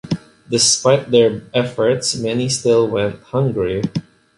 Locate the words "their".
1.11-1.43